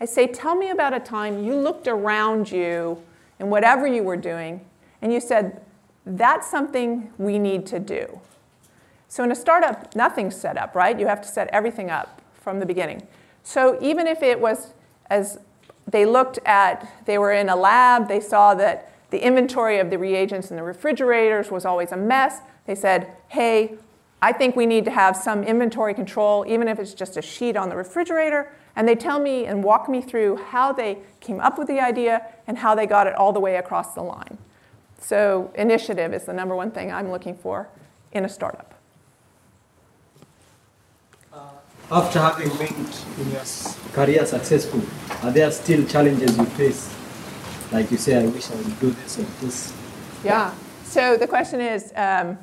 [0.00, 3.00] I say, tell me about a time you looked around you
[3.38, 4.66] in whatever you were doing
[5.00, 5.60] and you said,
[6.04, 8.20] that's something we need to do.
[9.08, 10.98] So in a startup, nothing's set up, right?
[10.98, 13.06] You have to set everything up from the beginning.
[13.42, 14.74] So even if it was
[15.08, 15.38] as
[15.86, 19.98] they looked at, they were in a lab, they saw that the inventory of the
[19.98, 22.40] reagents in the refrigerators was always a mess.
[22.66, 23.78] They said, hey,
[24.20, 27.56] I think we need to have some inventory control, even if it's just a sheet
[27.56, 28.52] on the refrigerator.
[28.76, 32.26] And they tell me and walk me through how they came up with the idea
[32.46, 34.38] and how they got it all the way across the line.
[35.00, 37.68] So, initiative is the number one thing I'm looking for
[38.12, 38.74] in a startup.
[41.32, 41.50] Uh,
[41.90, 42.74] after having made
[43.32, 43.44] your
[43.92, 44.82] career successful,
[45.22, 46.94] are there still challenges you face
[47.72, 49.74] like you say, I wish I would do this or this.
[50.24, 50.54] Yeah.
[50.84, 52.38] So the question is, um,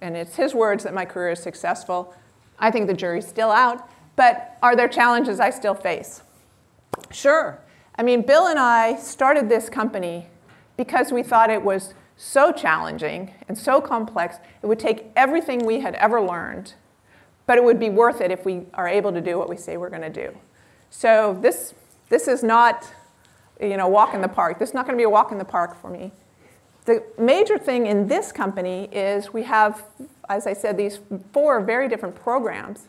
[0.00, 2.14] and it's his words that my career is successful.
[2.58, 3.88] I think the jury's still out.
[4.16, 6.22] But are there challenges I still face?
[7.12, 7.60] Sure.
[7.96, 10.26] I mean, Bill and I started this company
[10.76, 15.80] because we thought it was so challenging and so complex, it would take everything we
[15.80, 16.74] had ever learned,
[17.48, 19.78] but it would be worth it if we are able to do what we say
[19.78, 20.36] we're going to do.
[20.90, 21.72] So this,
[22.10, 22.92] this is not
[23.58, 24.58] you know, walk in the park.
[24.58, 26.12] This is not going to be a walk in the park for me.
[26.84, 29.82] The major thing in this company is we have,
[30.28, 31.00] as I said, these
[31.32, 32.86] four very different programs.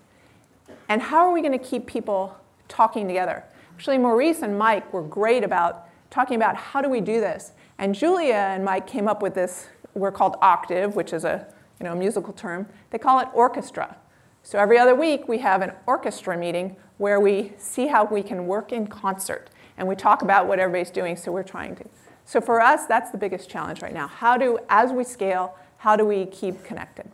[0.89, 3.45] And how are we going to keep people talking together?
[3.75, 7.53] Actually, Maurice and Mike were great about talking about how do we do this.
[7.77, 11.47] And Julia and Mike came up with this, we're called octave, which is a
[11.79, 12.67] you know, musical term.
[12.89, 13.95] They call it orchestra.
[14.43, 18.47] So every other week we have an orchestra meeting where we see how we can
[18.47, 21.85] work in concert and we talk about what everybody's doing, so we're trying to.
[22.25, 24.07] So for us, that's the biggest challenge right now.
[24.07, 27.09] How do, as we scale, how do we keep connected?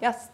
[0.00, 0.28] Yes?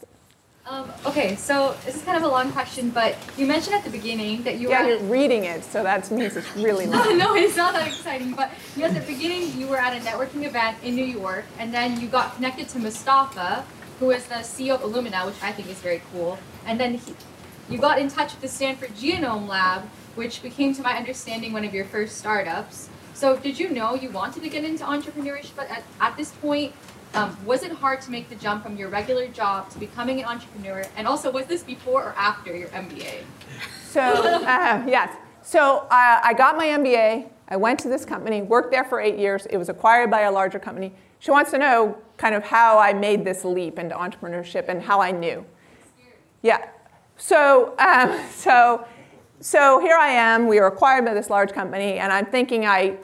[0.67, 3.91] Um, okay, so this is kind of a long question, but you mentioned at the
[3.91, 4.89] beginning that you yeah, were.
[4.91, 7.19] Yeah, you're reading it, so that means it's really long.
[7.19, 8.33] no, it's not that exciting.
[8.35, 11.73] But you at the beginning, you were at a networking event in New York, and
[11.75, 13.65] then you got connected to Mostafa,
[14.01, 16.39] who is the CEO of Illumina, which I think is very cool.
[16.67, 17.15] And then he,
[17.69, 19.83] you got in touch with the Stanford Genome Lab,
[20.15, 22.89] which became, to my understanding, one of your first startups.
[23.15, 26.73] So did you know you wanted to get into entrepreneurship at, at this point?
[27.13, 30.25] Um, was it hard to make the jump from your regular job to becoming an
[30.25, 30.85] entrepreneur?
[30.97, 33.25] And also, was this before or after your MBA?
[33.85, 35.15] So, uh, yes.
[35.43, 37.29] So uh, I got my MBA.
[37.49, 39.47] I went to this company, worked there for eight years.
[39.47, 40.93] It was acquired by a larger company.
[41.21, 45.01] She wants to know kind of how I made this leap into entrepreneurship and how
[45.01, 45.45] I knew.
[46.43, 46.69] Yeah.
[47.17, 48.85] So, um, so
[49.43, 52.99] so here I am, we were acquired by this large company, and I'm thinking I,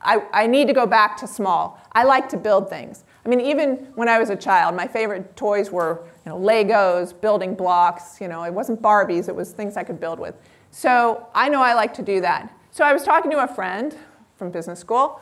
[0.00, 1.80] I, I, need to go back to small.
[1.92, 3.04] I like to build things.
[3.24, 7.18] I mean, even when I was a child, my favorite toys were you know, Legos,
[7.18, 8.20] building blocks.
[8.20, 10.34] You know, it wasn't Barbies, it was things I could build with.
[10.72, 12.52] So I know I like to do that.
[12.72, 13.96] So I was talking to a friend
[14.36, 15.20] from business school,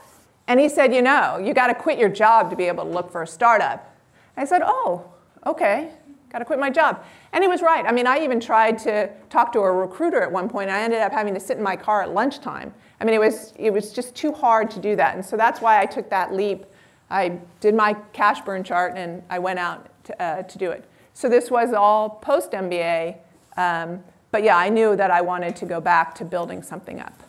[0.49, 2.91] and he said, you know, you got to quit your job to be able to
[2.91, 3.95] look for a startup.
[4.35, 5.05] I said, oh,
[5.47, 5.91] okay,
[6.33, 7.05] got to quit my job.
[7.33, 7.85] And he was right.
[7.85, 10.71] I mean, I even tried to talk to a recruiter at one point.
[10.71, 12.73] I ended up having to sit in my car at lunchtime.
[12.99, 15.15] I mean, it was, it was just too hard to do that.
[15.15, 16.65] And so that's why I took that leap.
[17.11, 20.85] I did my cash burn chart and I went out to, uh, to do it.
[21.13, 23.19] So this was all post MBA.
[23.59, 27.23] Um, but yeah, I knew that I wanted to go back to building something up.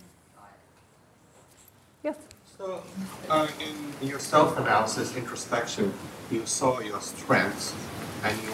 [2.60, 2.84] So,
[3.30, 3.48] uh,
[4.02, 5.94] in your self analysis, introspection,
[6.30, 7.74] you saw your strengths
[8.22, 8.52] and you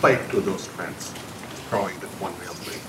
[0.00, 1.14] played to those strengths,
[1.70, 2.82] drawing that one real way.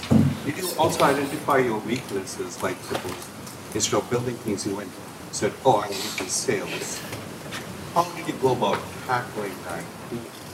[0.44, 3.30] Did you also identify your weaknesses, like suppose
[3.76, 4.90] instead of building things, you went
[5.30, 7.00] said, "Oh, I'm weak in sales."
[7.94, 9.84] How did you go about tackling that?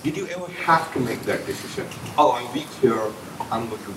[0.04, 1.88] Did you ever have to make that decision?
[2.18, 3.08] Oh, I'm weak here.
[3.50, 3.94] I'm going to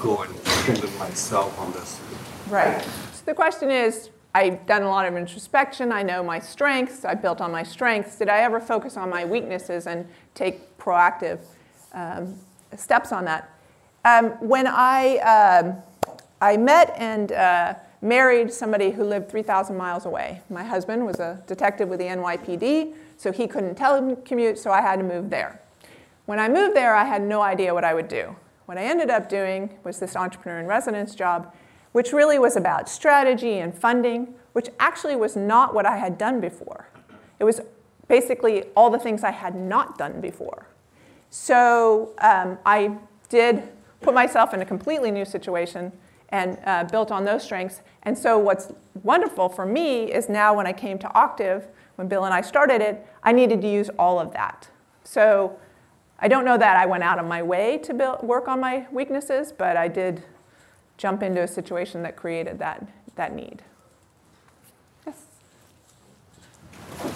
[0.00, 2.00] go and strengthen myself on this?
[2.48, 2.82] Right.
[3.12, 5.90] So the question is I've done a lot of introspection.
[5.90, 7.04] I know my strengths.
[7.04, 8.16] I built on my strengths.
[8.16, 11.40] Did I ever focus on my weaknesses and take proactive
[11.92, 12.38] um,
[12.76, 13.58] steps on that?
[14.04, 15.76] Um, when I, um,
[16.40, 21.42] I met and uh, married somebody who lived 3,000 miles away, my husband was a
[21.46, 25.60] detective with the NYPD, so he couldn't telecommute, so I had to move there.
[26.26, 28.36] When I moved there, I had no idea what I would do.
[28.66, 31.54] What I ended up doing was this entrepreneur in residence job
[31.98, 36.40] which really was about strategy and funding, which actually was not what I had done
[36.40, 36.88] before.
[37.40, 37.60] It was
[38.06, 40.68] basically all the things I had not done before.
[41.30, 42.96] So um, I
[43.28, 43.64] did
[44.00, 45.90] put myself in a completely new situation
[46.28, 47.80] and uh, built on those strengths.
[48.04, 48.70] And so what's
[49.02, 52.80] wonderful for me is now when I came to Octave, when Bill and I started
[52.80, 54.68] it, I needed to use all of that.
[55.02, 55.58] So
[56.20, 58.86] I don't know that I went out of my way to build, work on my
[58.92, 60.22] weaknesses, but I did
[60.98, 63.62] jump into a situation that created that, that need.
[65.06, 65.14] Yes?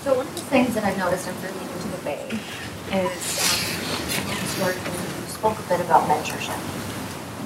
[0.03, 2.39] So one of the things that I've noticed after leaving to the Bay
[2.93, 3.43] is
[4.63, 6.57] um, you spoke a bit about mentorship.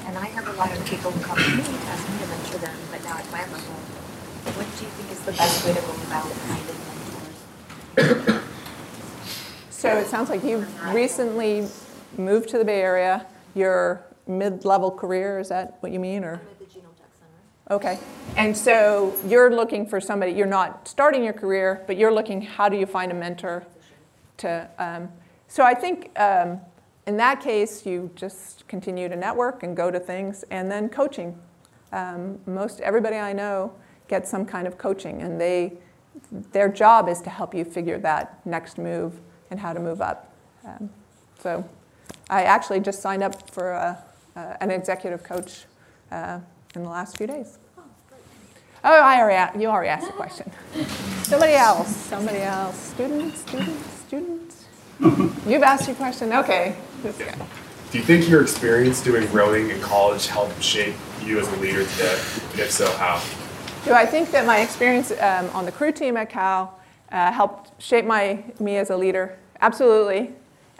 [0.07, 2.27] And I have a lot of people who come to me to ask me to
[2.27, 3.73] mentor them, but now at my level,
[4.53, 6.77] what do you think is the best way to go about finding
[7.97, 8.43] mentors?
[9.71, 11.67] So it sounds like you've recently
[12.17, 13.25] moved to the Bay Area.
[13.55, 16.23] You're mid-level career, is that what you mean?
[16.23, 16.41] Or?
[17.69, 17.99] Okay.
[18.37, 22.69] And so you're looking for somebody, you're not starting your career, but you're looking how
[22.69, 23.65] do you find a mentor
[24.37, 24.69] to.
[24.77, 25.09] Um,
[25.47, 26.61] so I think um,
[27.07, 31.37] in that case, you just continue to network and go to things and then coaching.
[31.91, 33.73] Um, most everybody I know
[34.07, 35.73] gets some kind of coaching, and they,
[36.51, 39.19] their job is to help you figure that next move
[39.51, 40.33] and how to move up.
[40.65, 40.89] Um,
[41.39, 41.67] so
[42.29, 44.03] I actually just signed up for a
[44.59, 45.65] an executive coach
[46.11, 46.39] uh,
[46.75, 47.57] in the last few days.
[48.83, 50.51] Oh, I already, you already asked a question.
[51.23, 52.77] Somebody else, somebody else.
[52.77, 54.65] Student, student, students.
[55.47, 56.31] You've asked your question?
[56.31, 56.75] Okay.
[57.03, 61.83] Do you think your experience doing rowing in college helped shape you as a leader
[61.83, 62.19] today?
[62.51, 63.21] And if so, how?
[63.85, 66.79] Do I think that my experience um, on the crew team at Cal
[67.11, 69.37] uh, helped shape my, me as a leader?
[69.61, 70.33] Absolutely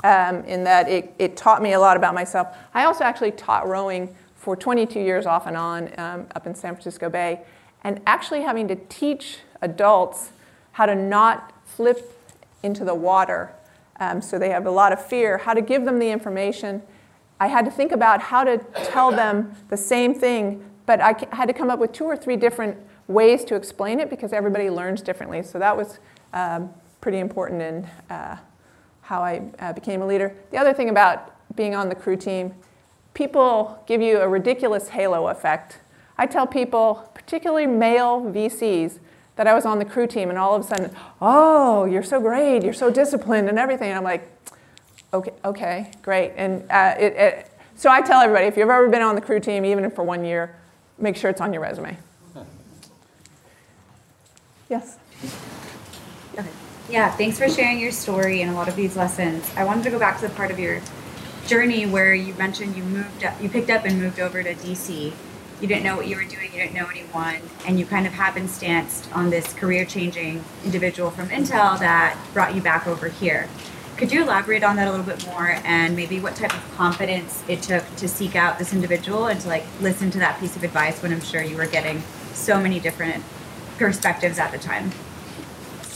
[0.04, 2.56] um, in that it, it taught me a lot about myself.
[2.74, 6.74] I also actually taught rowing for 22 years off and on um, up in San
[6.74, 7.42] Francisco Bay.
[7.84, 10.32] And actually having to teach adults
[10.74, 12.14] how to not flip
[12.64, 13.54] into the water
[14.00, 16.82] um, so they have a lot of fear, how to give them the information.
[17.40, 21.48] I had to think about how to tell them the same thing, but I had
[21.48, 25.02] to come up with two or three different ways to explain it because everybody learns
[25.02, 25.44] differently.
[25.44, 26.00] So that was
[26.34, 26.70] um,
[27.02, 28.38] pretty important in uh,
[29.08, 30.36] how I uh, became a leader.
[30.52, 32.54] The other thing about being on the crew team,
[33.14, 35.80] people give you a ridiculous halo effect.
[36.18, 39.00] I tell people, particularly male VCs,
[39.38, 42.20] that I was on the crew team, and all of a sudden, oh, you're so
[42.20, 43.90] great, you're so disciplined, and everything.
[43.90, 44.30] And I'm like,
[45.14, 46.34] okay, okay, great.
[46.36, 49.40] And uh, it, it, so I tell everybody, if you've ever been on the crew
[49.40, 50.54] team, even for one year,
[50.98, 51.98] make sure it's on your resume.
[54.70, 54.98] Yes.
[56.90, 59.46] Yeah, thanks for sharing your story and a lot of these lessons.
[59.58, 60.82] I wanted to go back to the part of your
[61.46, 65.12] journey where you mentioned you moved up, you picked up and moved over to DC.
[65.60, 68.14] You didn't know what you were doing, you didn't know anyone, and you kind of
[68.14, 73.50] happenstanced on this career changing individual from Intel that brought you back over here.
[73.98, 77.44] Could you elaborate on that a little bit more and maybe what type of confidence
[77.50, 80.64] it took to seek out this individual and to like listen to that piece of
[80.64, 82.02] advice when I'm sure you were getting
[82.34, 83.26] so many different
[83.78, 84.92] perspectives at the time?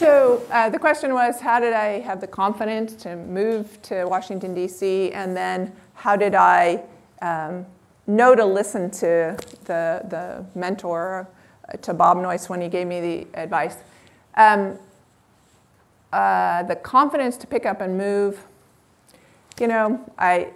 [0.02, 4.56] So uh, the question was, how did I have the confidence to move to Washington,
[4.56, 6.82] D.C., and then how did I
[7.22, 7.68] um,
[8.08, 11.28] know to listen to the, the mentor,
[11.70, 13.76] uh, to Bob Noyce when he gave me the advice?
[14.34, 14.80] Um,
[16.12, 18.44] uh, the confidence to pick up and move,
[19.60, 20.50] you know, I,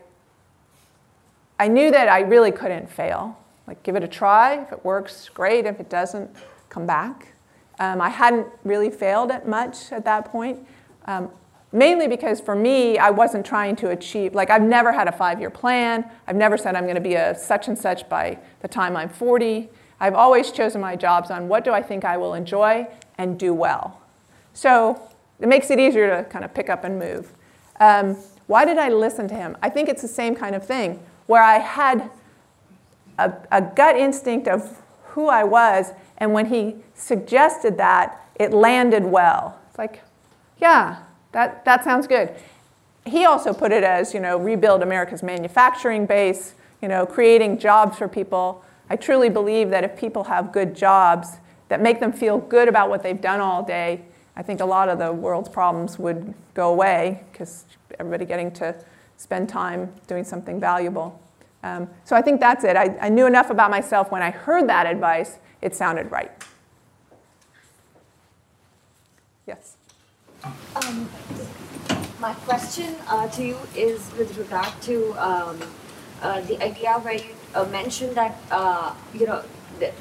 [1.59, 3.37] I knew that I really couldn't fail.
[3.67, 4.63] Like, give it a try.
[4.63, 5.67] If it works, great.
[5.67, 6.35] If it doesn't,
[6.69, 7.34] come back.
[7.79, 10.65] Um, I hadn't really failed at much at that point,
[11.05, 11.29] um,
[11.71, 15.39] mainly because for me, I wasn't trying to achieve, like, I've never had a five
[15.39, 16.09] year plan.
[16.27, 19.09] I've never said I'm going to be a such and such by the time I'm
[19.09, 19.69] 40.
[19.99, 23.53] I've always chosen my jobs on what do I think I will enjoy and do
[23.53, 24.01] well.
[24.53, 25.01] So
[25.39, 27.31] it makes it easier to kind of pick up and move.
[27.79, 28.15] Um,
[28.47, 29.57] why did I listen to him?
[29.61, 32.09] I think it's the same kind of thing where I had
[33.17, 39.03] a, a gut instinct of who I was and when he suggested that, it landed
[39.03, 39.59] well.
[39.69, 40.01] It's like,
[40.59, 42.33] yeah, that, that sounds good.
[43.05, 47.97] He also put it as, you know, rebuild America's manufacturing base, you know, creating jobs
[47.97, 48.63] for people.
[48.89, 51.37] I truly believe that if people have good jobs
[51.69, 54.01] that make them feel good about what they've done all day,
[54.35, 57.65] I think a lot of the world's problems would go away because
[57.99, 58.75] everybody getting to
[59.17, 61.21] spend time doing something valuable.
[61.63, 62.75] Um, so I think that's it.
[62.75, 66.31] I, I knew enough about myself when I heard that advice, it sounded right.
[69.47, 69.77] Yes?
[70.75, 71.09] Um,
[72.19, 75.59] my question uh, to you is with regard to um,
[76.21, 79.41] uh, the idea where you uh, mentioned that, uh, you know,
[79.79, 79.91] the,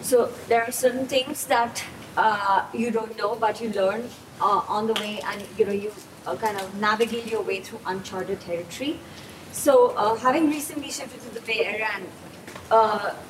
[0.00, 1.84] so there are certain things that
[2.16, 4.08] uh, you don't know but you learn
[4.40, 5.92] uh, on the way and, you know, you
[6.40, 8.98] kind of navigate your way through uncharted territory.
[9.52, 12.04] So having recently shifted to the Bay Area and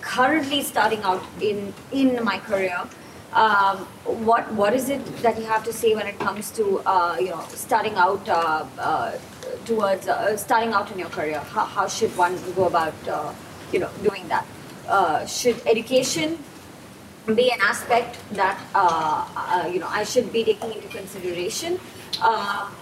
[0.00, 2.78] currently starting out in, in my career,
[3.34, 7.16] um, what what is it that you have to say when it comes to uh,
[7.18, 9.12] you know starting out uh, uh,
[9.64, 11.40] towards uh, starting out in your career?
[11.40, 13.34] How, how should one go about uh,
[13.72, 14.46] you know doing that?
[14.86, 16.38] Uh, should education
[17.34, 18.60] be an aspect that
[19.72, 21.80] you know I should be taking into consideration,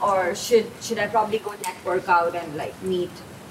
[0.03, 3.11] or should should I probably go network out and like meet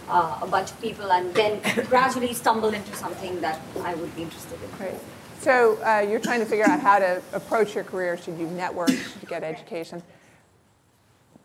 [0.09, 4.59] a bunch of people and then gradually stumble into something that I would be interested
[4.61, 4.99] in?
[5.39, 8.17] So uh, you're trying to figure out how to approach your career.
[8.17, 8.89] Should you network?
[8.89, 10.03] Should you get education?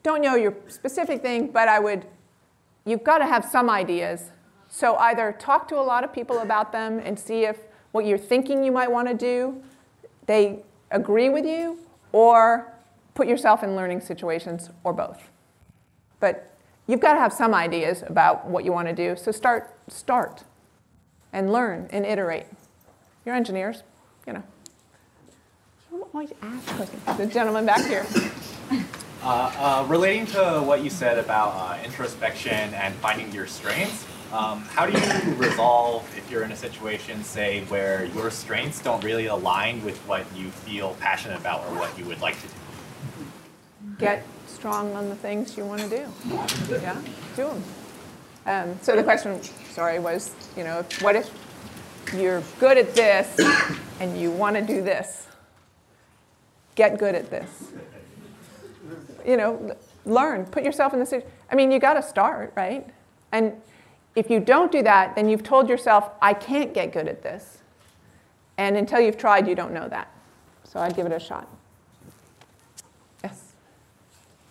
[0.02, 2.06] Don't know your specific thing, but I would,
[2.84, 4.30] you've got to have some ideas.
[4.68, 7.58] So either talk to a lot of people about them and see if
[7.92, 9.62] what you're thinking you might want to do,
[10.26, 11.78] they agree with you,
[12.12, 12.72] or
[13.14, 15.30] put yourself in learning situations, or both.
[16.20, 16.55] But
[16.86, 19.16] you've got to have some ideas about what you want to do.
[19.16, 20.44] So start, start,
[21.32, 22.46] and learn and iterate.
[23.24, 23.82] You're engineers,
[24.26, 24.42] you know.
[25.90, 27.02] You might ask questions.
[27.16, 28.06] The gentleman back here.
[29.22, 34.60] Uh, uh, relating to what you said about uh, introspection and finding your strengths, um,
[34.62, 39.26] how do you resolve if you're in a situation, say, where your strengths don't really
[39.26, 42.54] align with what you feel passionate about or what you would like to do?
[43.98, 44.24] Get
[44.56, 46.06] strong on the things you want to do.
[46.70, 47.00] Yeah,
[47.36, 47.62] do them.
[48.46, 51.30] Um, so the question, sorry, was, you know, what if
[52.14, 53.38] you're good at this
[54.00, 55.26] and you want to do this.
[56.74, 57.72] Get good at this.
[59.26, 61.30] You know, learn, put yourself in the situation.
[61.50, 62.86] I mean, you got to start, right?
[63.32, 63.54] And
[64.14, 67.58] if you don't do that, then you've told yourself, I can't get good at this.
[68.58, 70.10] And until you've tried, you don't know that.
[70.64, 71.48] So I'd give it a shot.
[73.22, 73.52] Yes.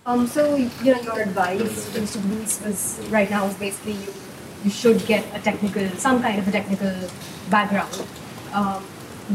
[0.08, 4.14] Um, so, you know, your advice to students was right now is basically you
[4.64, 6.92] you should get a technical, some kind of a technical
[7.50, 8.08] background.
[8.52, 8.84] Um,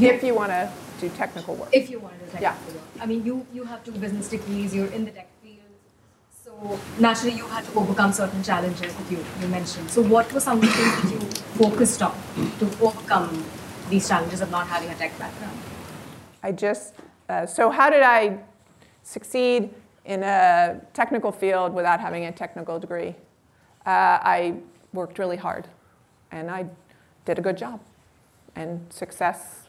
[0.00, 1.68] if you want to do technical work.
[1.72, 2.80] If you want to do technical yeah.
[2.80, 3.02] work.
[3.02, 5.58] I mean, you, you have two business degrees, you're in the tech field,
[6.44, 9.90] so naturally you had to overcome certain challenges that you, you mentioned.
[9.90, 11.20] So what were some of the things that you
[11.64, 12.14] focused on
[12.58, 13.44] to overcome
[13.88, 15.58] these challenges of not having a tech background?
[16.42, 16.94] I just,
[17.28, 18.38] uh, so how did I
[19.04, 19.70] succeed
[20.04, 23.14] in a technical field without having a technical degree?
[23.86, 24.56] Uh, I
[24.92, 25.66] worked really hard
[26.30, 26.66] and I
[27.24, 27.80] did a good job.
[28.56, 29.68] And success,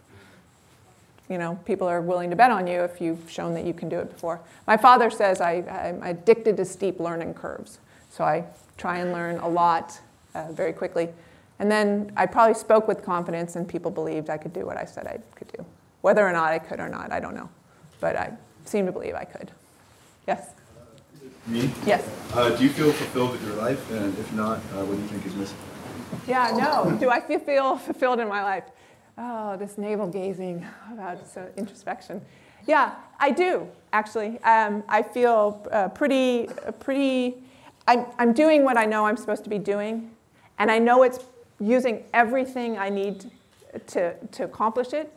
[1.29, 3.89] you know, people are willing to bet on you if you've shown that you can
[3.89, 4.41] do it before.
[4.67, 7.79] My father says I, am addicted to steep learning curves.
[8.09, 8.45] So I
[8.77, 9.99] try and learn a lot
[10.33, 11.09] uh, very quickly.
[11.59, 14.85] And then I probably spoke with confidence and people believed I could do what I
[14.85, 15.63] said I could do.
[16.01, 17.49] Whether or not I could or not, I don't know.
[17.99, 18.33] But I
[18.65, 19.51] seem to believe I could.
[20.31, 20.53] Yes?
[21.45, 21.69] Me?
[21.85, 22.09] Yes.
[22.33, 23.91] Uh, do you feel fulfilled with your life?
[23.91, 25.57] And if not, uh, what do you think is missing?
[26.25, 26.97] Yeah, no.
[26.97, 28.63] do I feel fulfilled in my life?
[29.17, 32.21] Oh, this navel gazing about so introspection.
[32.65, 34.39] Yeah, I do actually.
[34.43, 36.47] Um, I feel uh, pretty,
[36.79, 37.43] pretty.
[37.87, 40.11] I'm, I'm doing what I know I'm supposed to be doing,
[40.59, 41.19] and I know it's
[41.59, 43.29] using everything I need
[43.87, 45.11] to, to accomplish it,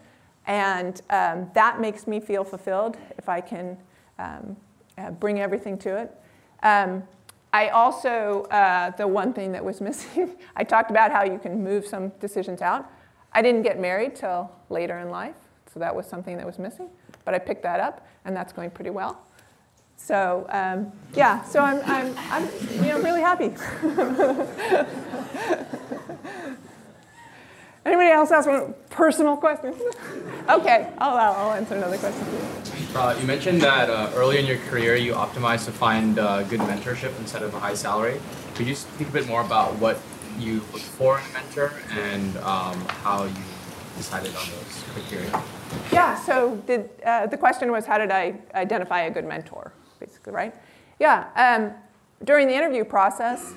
[0.47, 3.79] and um, that makes me feel fulfilled if I can
[4.19, 4.57] um,
[4.99, 6.13] uh, bring everything to it.
[6.63, 7.03] Um,
[7.53, 11.63] I also, uh, the one thing that was missing, I talked about how you can
[11.63, 12.91] move some decisions out.
[13.33, 15.37] I didn't get married till later in life,
[15.73, 16.89] so that was something that was missing.
[17.25, 19.21] But I picked that up, and that's going pretty well.
[19.97, 22.49] So um, yeah, so I'm, I'm, I'm
[22.85, 23.55] you know, really happy.
[27.85, 29.75] Anybody else ask one personal question?
[30.49, 32.27] okay, I'll, I'll answer another question.
[32.97, 36.61] Uh, you mentioned that uh, early in your career you optimized to find uh, good
[36.61, 38.21] mentorship instead of a high salary.
[38.55, 39.99] Could you speak a bit more about what
[40.39, 43.35] you look for in a mentor and um, how you
[43.97, 45.43] decided on those criteria?
[45.93, 50.33] Yeah, so did, uh, the question was how did I identify a good mentor, basically,
[50.33, 50.55] right?
[50.99, 51.75] Yeah, um,
[52.25, 53.55] during the interview process,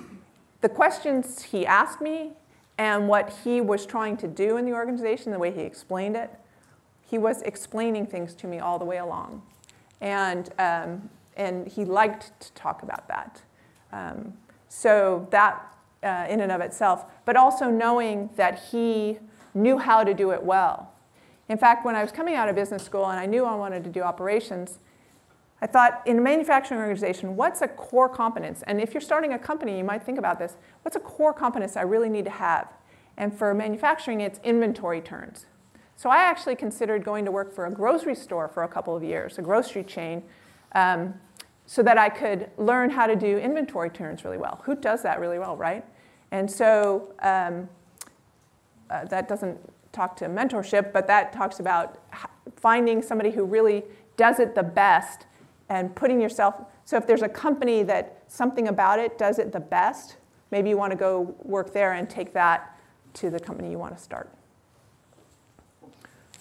[0.61, 2.31] the questions he asked me
[2.77, 6.31] And what he was trying to do in the organization, the way he explained it,
[7.01, 9.41] he was explaining things to me all the way along.
[10.01, 13.41] And, um, and he liked to talk about that.
[13.91, 14.33] Um,
[14.69, 15.73] so that
[16.03, 19.17] uh, in and of itself, but also knowing that he
[19.53, 20.91] knew how to do it well.
[21.49, 23.83] In fact, when I was coming out of business school and I knew I wanted
[23.85, 24.79] to do operations,
[25.61, 28.63] I thought in a manufacturing organization, what's a core competence?
[28.67, 30.55] And if you're starting a company, you might think about this.
[30.83, 32.71] What's a core competence I really need to have?
[33.17, 35.47] And for manufacturing, it's inventory turns.
[35.95, 39.03] So I actually considered going to work for a grocery store for a couple of
[39.03, 40.21] years, a grocery chain,
[40.73, 41.15] um,
[41.65, 44.61] so that I could learn how to do inventory turns really well.
[44.65, 45.83] Who does that really well, right?
[46.31, 47.67] And so um,
[48.89, 49.57] uh, that doesn't
[49.91, 51.97] talk to mentorship, but that talks about
[52.55, 53.83] finding somebody who really
[54.17, 55.26] does it the best
[55.69, 56.55] and putting yourself.
[56.85, 60.17] So if there's a company that something about it does it the best,
[60.51, 62.77] maybe you want to go work there and take that
[63.15, 64.29] to the company you want to start.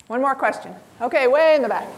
[0.07, 0.75] One more question.
[1.01, 1.89] Okay, way in the back.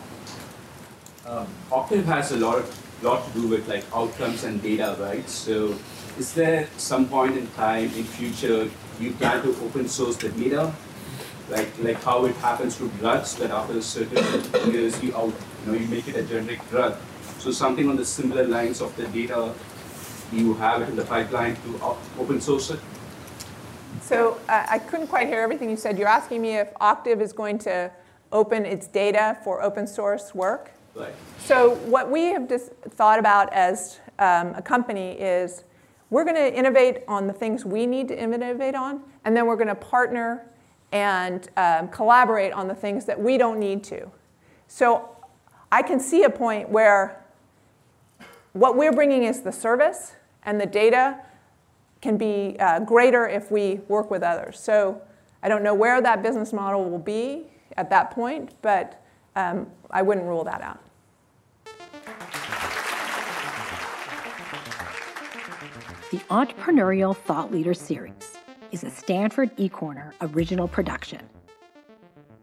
[1.26, 5.28] Um, Octave has a lot of lot to do with like outcomes and data, right?
[5.28, 5.76] So
[6.18, 10.72] is there some point in time in future you plan to open source the data?
[11.50, 15.34] Like like how it happens to drugs that after a certain years you out
[15.66, 16.96] you know you make it a generic drug.
[17.38, 19.54] So something on the similar lines of the data
[20.32, 22.80] you have in the pipeline to open source it?
[24.02, 25.98] So uh, I couldn't quite hear everything you said.
[25.98, 27.90] You're asking me if Octave is going to
[28.32, 30.72] open its data for open source work?
[30.94, 31.14] Right.
[31.38, 35.64] So what we have just thought about as um, a company is
[36.10, 39.56] we're going to innovate on the things we need to innovate on, and then we're
[39.56, 40.46] going to partner
[40.90, 44.10] and um, collaborate on the things that we don't need to.
[44.68, 45.16] So
[45.70, 47.22] I can see a point where
[48.52, 51.20] what we're bringing is the service, and the data
[52.00, 54.58] can be uh, greater if we work with others.
[54.58, 55.00] So
[55.42, 57.46] I don't know where that business model will be
[57.76, 59.02] at that point, but
[59.36, 60.80] um, I wouldn't rule that out.
[66.10, 68.38] The Entrepreneurial Thought Leader Series
[68.72, 71.20] is a Stanford eCorner original production.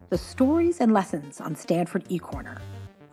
[0.10, 2.60] The stories and lessons on Stanford eCorner